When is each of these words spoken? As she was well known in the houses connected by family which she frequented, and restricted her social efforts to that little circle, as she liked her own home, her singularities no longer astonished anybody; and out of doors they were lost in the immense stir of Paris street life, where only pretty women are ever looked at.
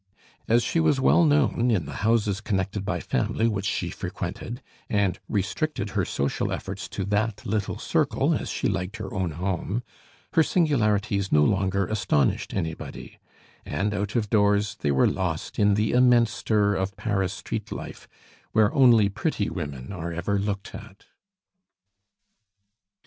As 0.47 0.63
she 0.63 0.79
was 0.79 0.99
well 0.99 1.23
known 1.23 1.69
in 1.69 1.85
the 1.85 1.97
houses 2.01 2.41
connected 2.41 2.83
by 2.83 2.99
family 2.99 3.47
which 3.47 3.67
she 3.67 3.91
frequented, 3.91 4.59
and 4.89 5.19
restricted 5.29 5.91
her 5.91 6.05
social 6.05 6.51
efforts 6.51 6.89
to 6.89 7.05
that 7.05 7.45
little 7.45 7.77
circle, 7.77 8.33
as 8.33 8.49
she 8.49 8.67
liked 8.67 8.97
her 8.97 9.13
own 9.13 9.33
home, 9.33 9.83
her 10.33 10.41
singularities 10.41 11.31
no 11.31 11.43
longer 11.43 11.85
astonished 11.85 12.51
anybody; 12.55 13.19
and 13.63 13.93
out 13.93 14.15
of 14.15 14.27
doors 14.31 14.75
they 14.79 14.89
were 14.91 15.05
lost 15.07 15.59
in 15.59 15.75
the 15.75 15.91
immense 15.91 16.31
stir 16.31 16.73
of 16.73 16.97
Paris 16.97 17.33
street 17.33 17.71
life, 17.71 18.07
where 18.53 18.73
only 18.73 19.07
pretty 19.07 19.51
women 19.51 19.91
are 19.91 20.11
ever 20.11 20.39
looked 20.39 20.73
at. 20.73 21.05